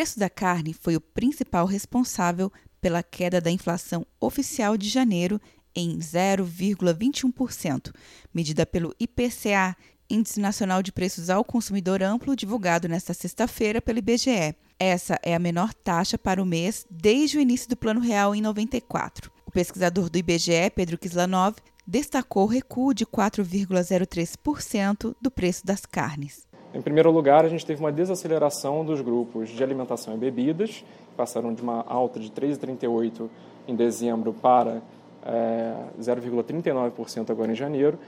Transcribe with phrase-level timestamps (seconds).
[0.00, 2.50] preço da carne foi o principal responsável
[2.80, 5.38] pela queda da inflação oficial de janeiro
[5.74, 7.92] em 0,21%,
[8.32, 9.76] medida pelo IPCA,
[10.08, 14.56] Índice Nacional de Preços ao Consumidor Amplo, divulgado nesta sexta-feira pelo IBGE.
[14.78, 18.40] Essa é a menor taxa para o mês desde o início do Plano Real em
[18.40, 19.30] 94.
[19.44, 21.56] O pesquisador do IBGE, Pedro Kislanov,
[21.86, 26.48] destacou o recuo de 4,03% do preço das carnes.
[26.72, 31.16] Em primeiro lugar, a gente teve uma desaceleração dos grupos de alimentação e bebidas, que
[31.16, 33.28] passaram de uma alta de 3,38
[33.66, 34.80] em dezembro para
[35.26, 37.98] é, 0,39% agora em janeiro,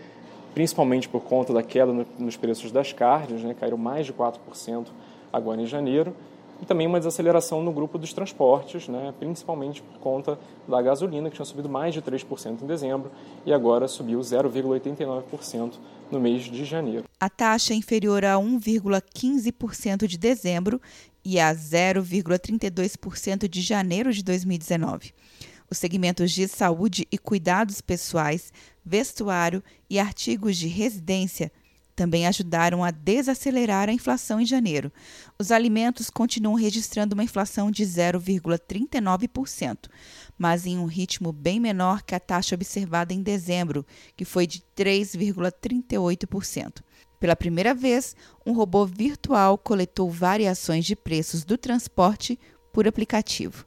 [0.54, 4.86] principalmente por conta da queda nos preços das carnes, né, caíram mais de 4%
[5.32, 6.14] agora em janeiro,
[6.60, 10.38] e também uma desaceleração no grupo dos transportes, né, principalmente por conta
[10.68, 13.10] da gasolina, que tinha subido mais de 3% em dezembro
[13.44, 15.72] e agora subiu 0,89%
[16.12, 17.11] no mês de janeiro.
[17.22, 20.82] A taxa é inferior a 1,15% de dezembro
[21.24, 25.14] e a 0,32% de janeiro de 2019.
[25.70, 28.52] Os segmentos de saúde e cuidados pessoais,
[28.84, 31.52] vestuário e artigos de residência
[31.94, 34.90] também ajudaram a desacelerar a inflação em janeiro.
[35.38, 39.88] Os alimentos continuam registrando uma inflação de 0,39%,
[40.36, 44.60] mas em um ritmo bem menor que a taxa observada em dezembro, que foi de
[44.76, 46.82] 3,38%.
[47.22, 52.36] Pela primeira vez, um robô virtual coletou variações de preços do transporte
[52.72, 53.64] por aplicativo.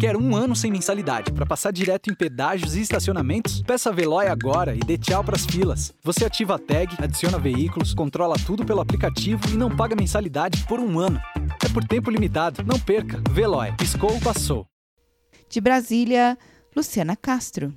[0.00, 3.62] Quer um ano sem mensalidade para passar direto em pedágios e estacionamentos?
[3.62, 5.94] Peça a Veloy agora e dê tchau para as filas.
[6.02, 10.80] Você ativa a tag, adiciona veículos, controla tudo pelo aplicativo e não paga mensalidade por
[10.80, 11.20] um ano.
[11.64, 12.64] É por tempo limitado.
[12.64, 13.22] Não perca.
[13.30, 13.70] Veloy.
[13.76, 14.66] Piscou, passou.
[15.48, 16.36] De Brasília,
[16.74, 17.72] Luciana Castro.